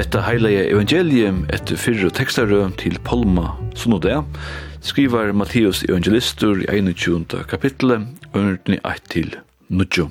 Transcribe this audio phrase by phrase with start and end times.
[0.00, 4.14] Hetta heilige evangelium etter fyrre tekstarø til Palma, sånn og det,
[4.80, 7.26] skriver Matteus evangelistur i 21.
[7.50, 9.34] kapitlet, ørnene 1 til
[9.68, 10.06] 9.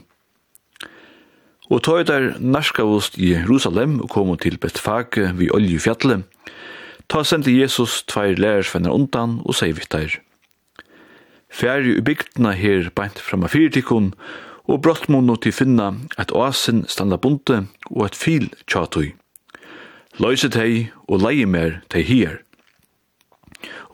[1.73, 6.21] Og tog der narskavost i Jerusalem og kom til Betfage vi oljefjallet,
[7.09, 10.20] ta sendte Jesus tveir lærersvenner undan og sier vitt der.
[11.49, 14.12] Færre i bygdena her beint fram av fyrtikon,
[14.70, 19.15] og brottmono til finna at oasen standa bunte og et fil tjatøy
[20.19, 22.41] løyse tei og leie mer tei hier.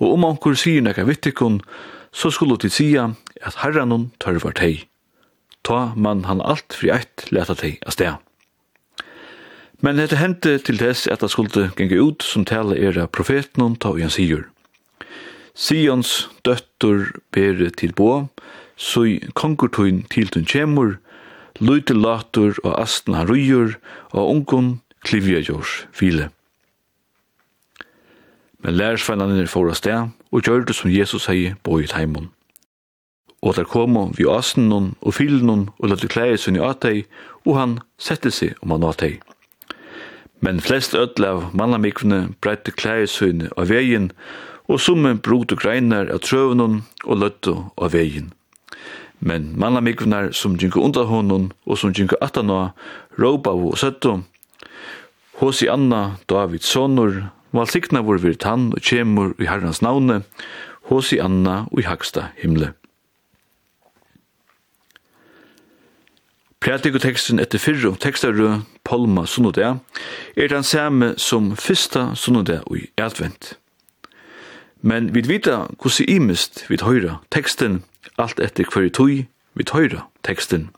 [0.01, 1.61] Og om ankur sier nekka vittikon,
[2.11, 3.09] så skulle til sia
[3.41, 4.85] at herranon tørvar tei.
[5.65, 8.17] Ta man han alt fri eit leta tei a sted.
[9.83, 13.89] Men dette hendte til tess at det skulle genge ut som tale era av ta
[13.89, 14.45] og han sier.
[15.53, 18.27] Sions døttur ber til bo,
[18.75, 20.97] så konkurtun til tun kjemur,
[21.59, 23.77] lute latur og asten han rujur,
[24.11, 26.29] og ungun klivja jors file.
[28.65, 32.31] Men lærersvennene får av sted, og gjør det som Jesus sier på i heimen.
[33.45, 37.05] Og der kom vi asen noen og filen noen og løtte klæde sin i atei,
[37.45, 39.19] og han sette seg om han atei.
[40.41, 44.11] Men flest ødel av mannamikvene breite klæde sin av veien,
[44.65, 48.31] og summe brot og greiner av trøvnen og løtte av veien.
[49.19, 52.73] Men mannamikvene som gikk under honom og som gikk atana,
[53.21, 54.19] råpa og søtte,
[55.41, 60.23] Hosi Anna David Sonur, valsikna vor vir tann og kjemur i herrans navne,
[60.89, 62.72] Hosi Anna og i hagsta himle.
[66.66, 69.75] Prædikoteksten etter fyrre om tekstarø Palma Sunnodea
[70.35, 73.57] er den samme som fyrsta Sunnodea i advent.
[74.81, 77.84] Men vi vita hvordan imist vi høyra teksten,
[78.18, 80.72] alt etter hver tøy vi høyra teksten.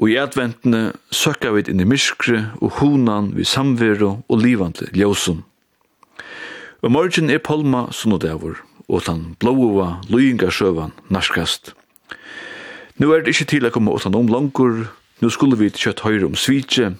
[0.00, 5.44] Og i adventene søkka vi inn i myskre og honan vi samveru og livande ljósum.
[6.82, 10.02] Og morgen er palma sunnodavur, og den blåa
[10.50, 11.72] sjøvan narskast.
[12.98, 14.90] Nu er det ikkje til å komme åttan om langur,
[15.20, 16.92] nu skulle vi kjøtt høyre om svitje,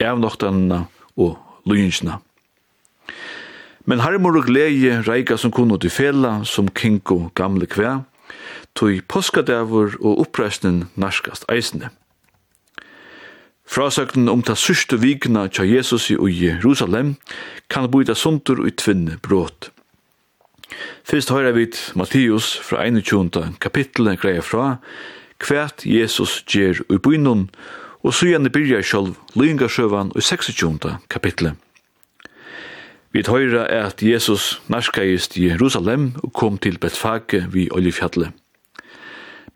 [0.00, 2.20] evnoktanna og løyingsna.
[3.84, 8.02] Men harmor og glede reika som kunne til fela, som kinko gamle kvæ,
[8.74, 11.90] tog påskadavur og oppreisnen narskast eisne.
[13.68, 17.16] Frasøkten om ta sørste vikna tja Jesus i Jerusalem
[17.68, 19.68] kan byta suntur i tvinne brot.
[21.04, 23.28] Fyrst høyra vit Matteus fra 21.
[23.60, 24.78] kapitlet greia fra
[25.44, 27.46] kvært Jesus gjer ui bynun
[28.00, 30.96] og søgjane byrja sjálv lyngasjøvan ui 26.
[31.12, 31.60] kapitlet.
[33.12, 38.32] Vi høyra at Jesus narskaist i Jerusalem og kom til Betfake vi Oljefjallet.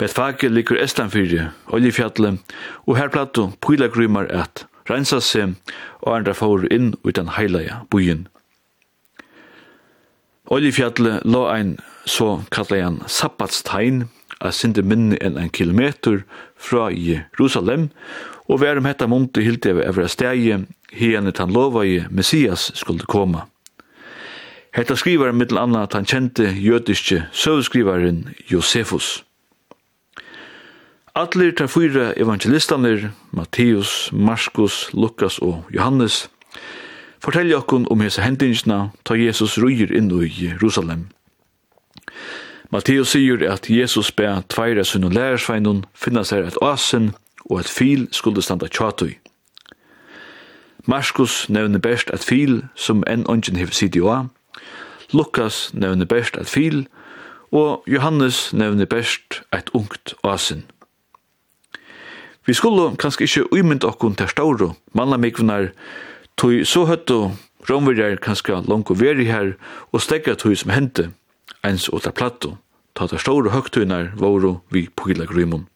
[0.03, 2.41] Betfake ligger Estlandfyrje, Oljefjallet,
[2.87, 5.53] og her plattu pilagrymar at rensa seg
[6.01, 8.25] og andre får inn utan heilaja byen.
[10.51, 14.09] Oljefjallet lå ein så kallar han sabbatstein,
[14.43, 16.25] a sinde minni enn en kilometer
[16.59, 17.93] fra Jerusalem,
[18.51, 23.47] og verum hetta munti hildi av evra stegi, hien tan lova i Messias skulle koma.
[24.75, 29.21] Hetta skrivar mittel anna at han kjente jødiske søvskrivaren Josefus.
[31.15, 36.31] Allir tar fyra evangelistanir, Matteus, Markus, Lukas og Johannes,
[37.21, 41.11] forteller okkun om hese hendingsna ta Jesus rujir inn i Jerusalem.
[42.73, 47.13] Matteus sier at Jesus be tveira sunn og lærersveinun finna seg et asen
[47.45, 49.19] og at fil skulle standa tjatui.
[50.89, 54.31] Markus nevner best at fil som enn ongen sitt i oa,
[55.13, 56.87] Lukas nevner best at fil,
[57.53, 60.65] og Johannes nevner best et ungt oasen.
[62.47, 65.71] Vi skulle kanskje ikke umynda okkun til stauro, manna mikvunar,
[66.37, 67.33] tog så høttu
[67.71, 69.53] romverjar kanskje langt og veri her,
[69.93, 71.11] og stegga tog som hente,
[71.65, 72.57] ens og der platto,
[72.99, 75.69] ta der stauro høgtunar våro vi pogila grymon.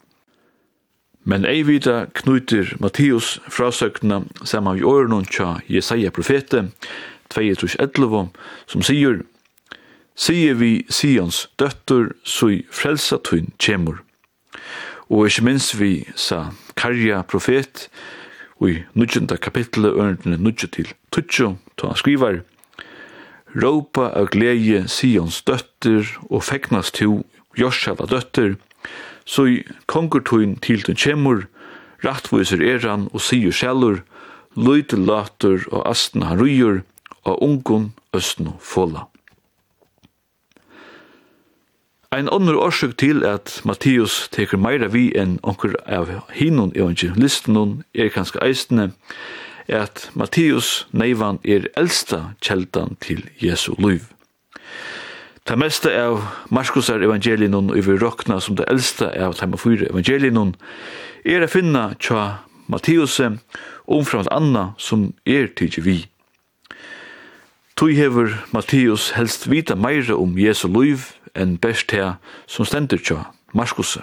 [1.27, 6.69] Men ei vita knutir Mattius frasøkna saman vi årenon tja Jesaja profete,
[7.35, 8.29] 2.11,
[8.67, 9.25] som sier,
[10.17, 14.06] Sier vi Sions døttur, så i frelsa tun kjemur
[15.09, 17.87] og ikke minst vi sa karja profet
[18.65, 22.43] i nudjunda kapitlet ørendene nudju til tutsjo, ta han skrivar
[23.57, 27.23] Råpa av glede Sions døtter og feknas to
[27.57, 28.57] Jorsava døtter,
[29.25, 29.55] så i
[29.89, 31.47] kongertøyn til den kjemur,
[32.05, 34.03] rattviser eran og sier sjelur,
[34.57, 36.83] løyte later og asten han rujur,
[37.25, 39.07] og ungun østen fola.
[42.17, 47.11] Ein annar orsøk til at Mattius tekur meira vi enn onkur av hinun i ongi
[47.13, 48.93] er kanska eistene,
[49.69, 54.09] at Mattius neivan er eldsta kjeldan til Jesu luiv.
[55.45, 60.55] Ta mesta av Markusar evangelien og vi rokna som det eldsta av tema fyra evangelinun
[61.25, 63.21] er a finna tja Mattius
[63.85, 65.99] omframt anna som er tidsi vi.
[67.77, 72.17] Tui hefur Mattius helst vita meira om Jesu luiv enn best her
[72.51, 73.25] som stendur tja,
[73.55, 73.99] Markus.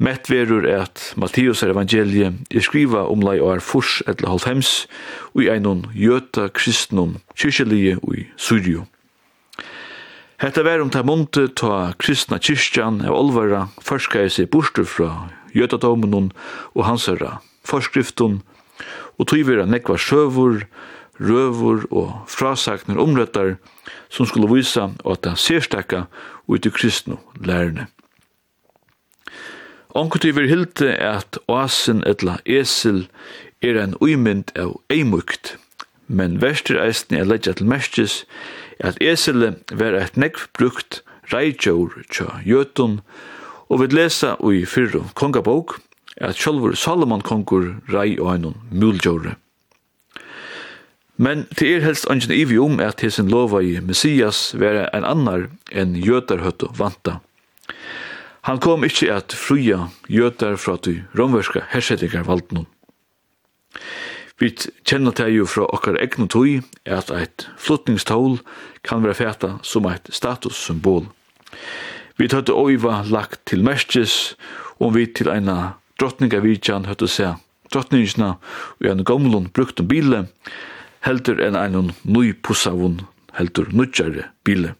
[0.00, 4.86] Mett verur at Mattius er evangelie er skriva om lai og er furs etter halvhems
[5.36, 8.86] i einon jöta kristnum kyrkjelige ui Syrio.
[10.40, 15.10] Hetta var om ta monte ta kristna kyrkjan av olvara forskar seg bostur fra
[15.52, 16.30] jötatomunon
[16.72, 17.34] og hansara
[17.68, 18.40] forskriftun
[19.20, 20.62] og tøyvera nekva sjøvur
[21.20, 23.56] røver og frasakner omrettar
[24.08, 26.06] som skulle visa at han serstakka
[26.48, 27.86] ut i kristne lærerne.
[29.94, 33.08] Onkutivir hilde at oasen etla esel
[33.62, 35.56] er en uimynd av eimukt,
[36.06, 38.24] men verster eisne er leidja til mestis
[38.80, 41.02] at esele var et nekv brukt
[41.34, 43.00] reitjaur tja jötun,
[43.68, 45.78] og vi lesa ui fyrru kongabók
[46.20, 49.36] at sjálfur Salomon kongur rei og einon muljore.
[51.20, 55.50] Men til er helst ønsken ivi om at hesen lova i Messias være en annar
[55.68, 57.18] enn jødarhøtt og vanta.
[58.48, 62.64] Han kom ikkje at fruja jötar fra du romverska hersettingar valdnum.
[64.40, 64.48] Vi
[64.88, 68.38] kjenner det jo fra okkar egnu tøy at eit flottningstål
[68.88, 71.04] kan være fæta som eit statussymbol.
[72.16, 74.38] Vi tøtte oiva lagt til merskes
[74.80, 77.36] og vi til eina drottninga vidjan høtte seg
[77.68, 78.38] drottningina
[78.80, 80.24] og en gomlun brukt om bile
[81.06, 83.00] heldur enn ein nøypussavun,
[83.38, 84.74] heldur nøytjare bile.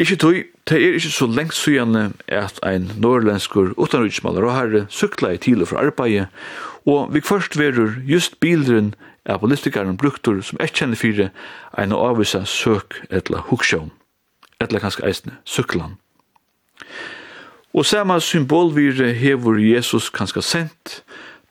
[0.00, 0.36] Ikki tøy,
[0.68, 5.66] det er ikkje så lengt søgjane at ein norrlenskur utanrutsmalar og herre sykla i tilo
[5.68, 6.30] fra arbeid,
[6.88, 8.94] og vi først verur just bilren
[9.28, 11.28] av politikaren bruktur som ikkje kjenner fyrir
[11.78, 13.92] ein avvisa søk etla huksjån,
[14.64, 15.98] etla kanskje eisne syklan.
[17.72, 21.02] Og sama symbolvire hevur Jesus kanskje sent,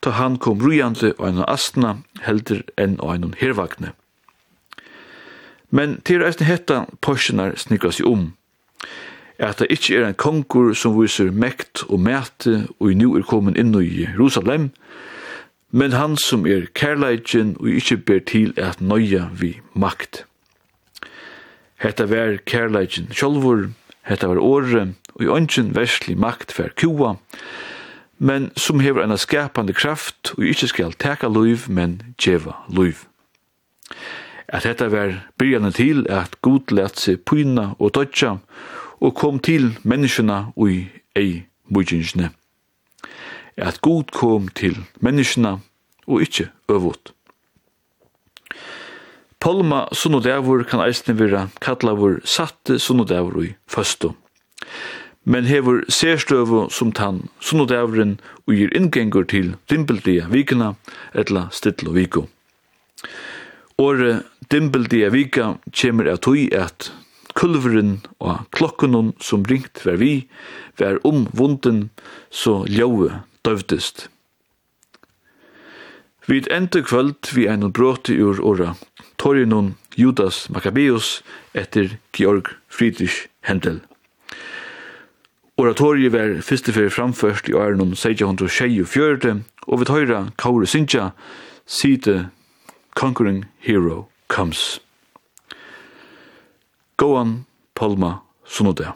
[0.02, 1.96] ta han kom rujande og en astna
[2.26, 3.94] heldur enn og en hervagne.
[5.72, 8.32] Men til eisen hetta porsjonar snikra seg om,
[9.42, 13.26] at det ikkje er en konkur som viser mekt og mæte og i nu er
[13.26, 14.72] komin inn i Jerusalem,
[15.72, 20.26] men han som er kærleidjen og ikkje ber til at nøya vi makt.
[21.82, 23.70] Hetta var kærleidjen sjolvor,
[24.06, 27.16] hetta var åre, og i ønsken verslig makt for kua,
[28.22, 33.08] men som hever en skapande kraft og ikkje skal teka luiv, men djeva luiv.
[34.46, 38.36] At dette var byrjane til at god let seg pyna og dodja
[39.02, 42.30] og kom til menneskene ui ei mujinjene.
[43.58, 45.58] At god kom til menneskene
[46.06, 47.16] og ikkje øvot.
[49.42, 54.14] Palma sunnodavur kan eisne vera kallavur satte sunnodavur i føstum
[55.24, 60.74] men hevur sérstøvu som tann, sunnodavren og gir inngengur til dimpeldia vikina
[61.14, 62.26] etla stillo viku.
[63.82, 66.92] Åre dimbeldia vika kjemur av tui at
[67.38, 70.28] kulveren og klokkunum som ringt var vi,
[70.78, 71.90] var om vunden,
[72.30, 74.10] så ljauve døvdist.
[76.28, 78.76] Vid enda kvöld vi ein bråti ur åra,
[79.18, 81.24] torginun Judas Maccabeus
[81.54, 83.82] etter Georg Friedrich Händel.
[85.62, 91.12] Oratoriet var fyrste fyrir framførst i åren om 1624, og vi tøyra Kauri Sintja,
[91.70, 92.32] Sita
[92.98, 94.80] Conquering Hero Comes.
[96.98, 98.16] Gåan Palma
[98.46, 98.96] Sunodea.